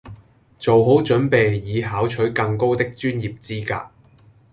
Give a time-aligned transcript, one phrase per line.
[0.57, 3.91] 做好準備以考取更高的專業資格